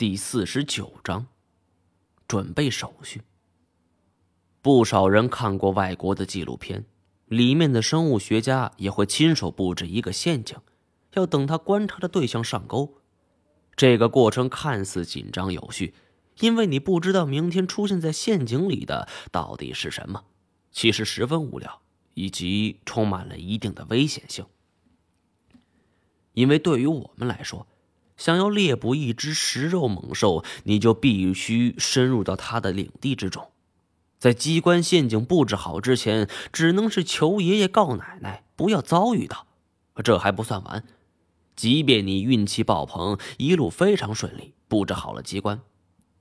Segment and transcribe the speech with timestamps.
[0.00, 1.26] 第四十九章，
[2.26, 3.20] 准备手续。
[4.62, 6.86] 不少人看过外国的纪录片，
[7.26, 10.56] 里面的生物学家也会亲手布置一个陷阱，
[11.12, 12.96] 要等他观察的对象上钩。
[13.76, 15.92] 这个过程看似紧张有序，
[16.38, 20.24] 因为你不知道明天出现在陷阱里的到底是什么，
[20.72, 21.82] 其实十分无聊，
[22.14, 24.46] 以及充满了一定的危险性。
[26.32, 27.66] 因为对于我们来说，
[28.20, 33.48] 想要猎捕一只食肉猛兽，你就必须深入到它的领地之中。
[34.18, 39.46] 在机关陷阱布置好之前，只能是求爷爷告奶奶不要遭遇到。
[40.04, 40.84] 这还不算完，
[41.56, 45.62] 即便你运气爆棚，一路非常顺利，布置好了机关，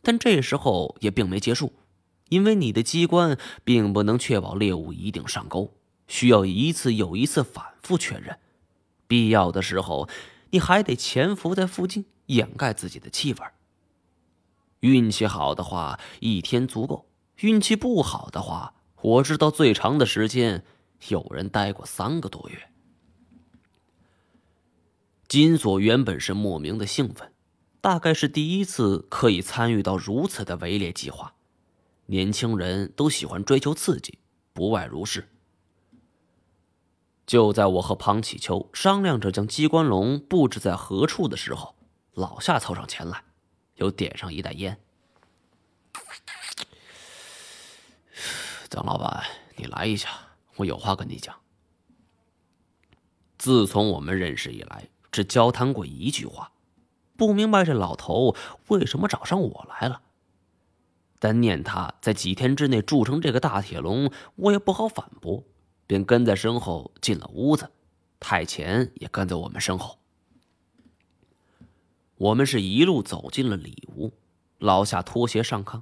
[0.02, 1.74] 但这时候也并没结束，
[2.30, 5.74] 因为你的机关并不能确保猎物一定上钩，
[6.08, 8.38] 需要一次又一次反复确认。
[9.06, 10.08] 必要的时候。
[10.52, 13.40] 你还得潜伏在附近，掩盖自己的气味。
[14.82, 17.06] 运气好的话，一天足够；
[17.42, 20.64] 运气不好的话，我知道最长的时间，
[21.10, 22.72] 有人待过三个多月。
[25.28, 27.32] 金锁原本是莫名的兴奋，
[27.82, 31.36] 大概是第一次可以参与到如此的围猎计划。
[32.08, 34.18] 年轻人都喜欢追求刺激，
[34.54, 35.30] 不外如是。
[37.30, 41.76] 就在我和庞启秋商量着将机关笼布置在何处的时候，
[42.14, 43.24] 老夏凑上前来，
[43.76, 44.80] 又点上一袋烟。
[48.68, 49.24] 张老板，
[49.58, 50.10] 你来一下，
[50.56, 51.36] 我有话跟你讲。
[53.38, 56.52] 自从我们认识以来，只交谈过一句话，
[57.16, 58.36] 不明白这老头
[58.70, 60.02] 为什么找上我来了。
[61.20, 65.44] 但念他在几天之内铸成这个大铁笼，我也不好反驳。
[65.90, 67.68] 便跟在身后进了屋子，
[68.20, 69.98] 太前也跟在我们身后。
[72.16, 74.14] 我们是一路走进了里屋，
[74.60, 75.82] 老夏脱鞋上炕，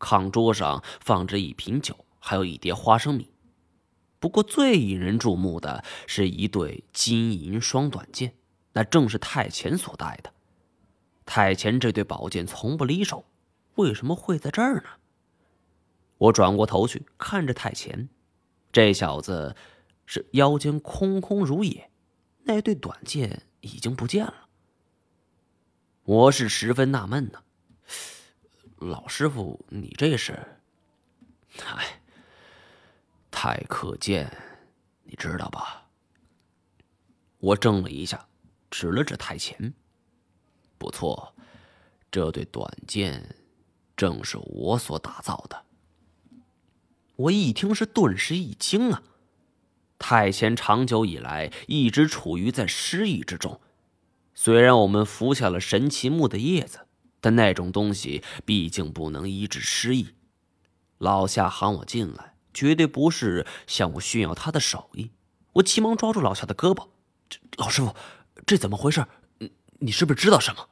[0.00, 3.30] 炕桌上放着一瓶酒，还有一碟花生米。
[4.18, 8.34] 不过最引人注目的是一对金银双短剑，
[8.72, 10.32] 那正是太前所带的。
[11.24, 13.24] 太前这对宝剑从不离手，
[13.76, 14.88] 为什么会在这儿呢？
[16.18, 18.08] 我转过头去看着太前。
[18.76, 19.56] 这小子
[20.04, 21.90] 是腰间空空如也，
[22.42, 24.48] 那对短剑已经不见了。
[26.02, 27.42] 我是十分纳闷呢，
[28.76, 30.58] 老师傅，你这是？
[31.64, 32.02] 哎，
[33.30, 34.30] 太可见，
[35.04, 35.88] 你知道吧？
[37.38, 38.28] 我怔了一下，
[38.70, 39.72] 指了指太前。
[40.76, 41.34] 不错，
[42.10, 43.36] 这对短剑
[43.96, 45.65] 正是我所打造的。
[47.16, 49.02] 我一听是顿时一惊啊！
[49.98, 53.58] 太前长久以来一直处于在失忆之中，
[54.34, 56.80] 虽然我们服下了神奇木的叶子，
[57.20, 60.08] 但那种东西毕竟不能医治失忆。
[60.98, 65.10] 老夏喊我进来，绝对不是向我炫耀他的手艺。
[65.54, 66.88] 我急忙抓住老夏的胳膊
[67.30, 67.94] ：“这老师傅，
[68.46, 69.06] 这怎么回事？
[69.78, 70.68] 你是不是知道什么？”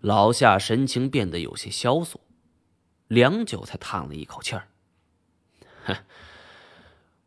[0.00, 2.20] 老夏神情变得有些萧索。
[3.08, 4.68] 良久，才叹了一口气儿。
[5.84, 5.96] 哼，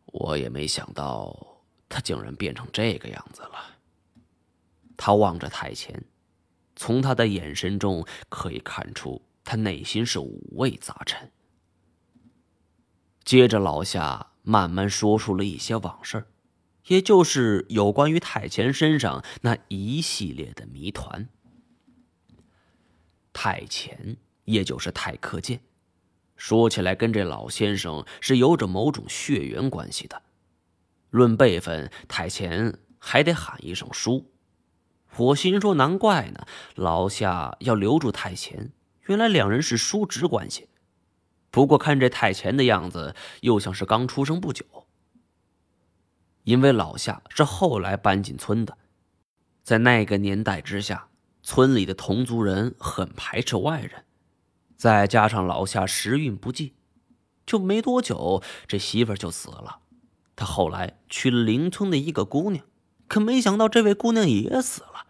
[0.08, 3.78] 我也没想到他竟然变成这个样子了。
[4.98, 6.04] 他望着太前，
[6.76, 11.32] 从他的眼神中可以看出，他内心是五味杂陈。
[13.24, 16.26] 接着，老夏慢慢说出了一些往事，
[16.88, 21.30] 也就是有关于太前身上那一系列的谜团。
[23.34, 25.60] 太前，也就是太克剑。
[26.38, 30.22] 说起来，跟这老先生是有着某种血缘关系的。
[31.10, 34.32] 论辈分，太前还得喊一声叔。
[35.18, 38.72] 我心说，难怪呢，老夏要留住太前，
[39.08, 40.70] 原来两人是叔侄关系。
[41.50, 44.64] 不过看这太前的样子，又像是刚出生不久。
[46.44, 48.78] 因为老夏是后来搬进村的，
[49.64, 51.10] 在那个年代之下，
[51.42, 54.06] 村里的同族人很排斥外人。
[54.78, 56.74] 再加上老夏时运不济，
[57.46, 59.80] 就没多久，这媳妇就死了。
[60.36, 62.64] 他后来娶了邻村的一个姑娘，
[63.08, 65.08] 可没想到这位姑娘也死了。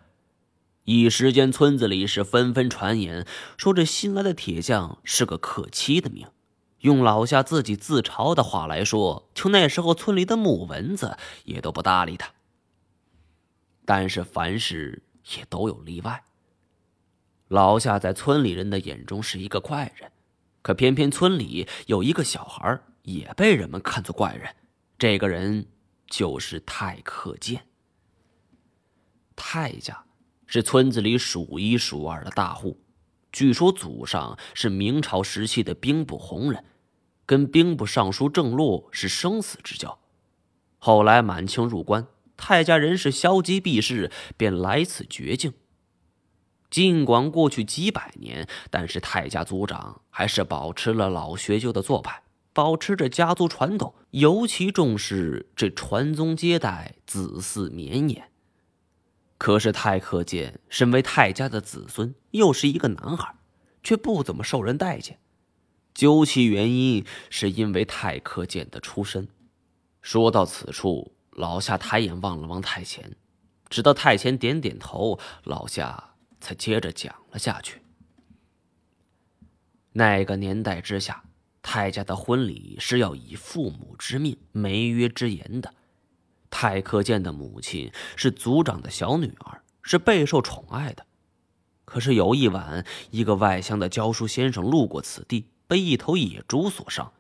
[0.86, 3.28] 一时间，村子里是纷纷传言
[3.58, 6.28] 说这新来的铁匠是个可欺的命。
[6.80, 12.32] 用老夏自己自嘲的话来说，就那时候村里的母蚊子也都不搭理他。
[13.84, 15.04] 但是凡事
[15.36, 16.24] 也都有例外。
[17.48, 20.12] 老夏在村里人的眼中是一个怪人，
[20.62, 24.54] 可偏偏村里有一个小孩也被人们看作怪人。
[24.98, 25.66] 这个人
[26.08, 27.68] 就是太克剑。
[29.36, 30.04] 太家
[30.46, 32.82] 是村子里数一数二的大户。
[33.32, 36.66] 据说祖上是明朝时期的兵部红人，
[37.26, 40.00] 跟兵部尚书郑洛是生死之交。
[40.80, 45.54] 后来满清入关，泰家人是消极避世，便来此绝境。
[46.70, 52.22] 尽管过去几百年，但是泰家族长还是保持了老学究的做派，
[52.52, 58.30] 保持着家族传统，尤其重视这传宗接代、子嗣绵延。
[59.38, 63.36] 可是泰克健身为泰家的子孙，又是一个男孩，
[63.84, 65.20] 却不怎么受人待见。
[65.94, 69.28] 究其原因，是因为泰克健的出身。
[70.02, 73.16] 说到此处，老夏抬眼望了望太前，
[73.70, 76.16] 直到太前点点头，老夏。
[76.40, 77.82] 才接着讲了下去。
[79.94, 81.24] 那个年代之下，
[81.62, 85.74] 泰家的婚礼是要以父母之命、媒约之言的。
[86.50, 91.06] 泰克健的母亲是族长的小女儿，是备受宠爱的。
[91.84, 97.12] 可是有一晚，一个外乡的教书先生路过此地，被一头野猪所伤。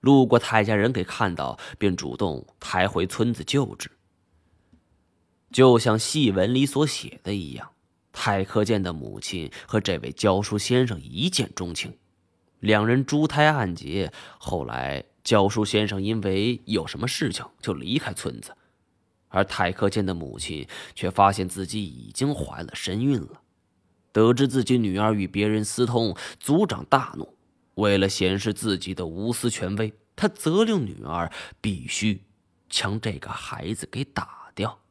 [0.00, 3.90] 路过泰家人给看到，便主动抬回村子救治。
[5.50, 7.71] 就像戏文里所写的一样。
[8.12, 11.96] 泰克健的母亲和这位教书先生一见钟情，
[12.60, 14.12] 两人珠胎暗结。
[14.38, 18.54] 后来，教书先生因为有什么事情就离开村子，
[19.28, 23.40] 而泰克健的母亲却发现自己已经怀了身孕了。
[24.12, 27.34] 得知自己女儿与别人私通，族长大怒，
[27.76, 31.32] 为了显示自己的无私权威，他责令女儿
[31.62, 32.22] 必须
[32.68, 34.81] 将这个孩子给打掉。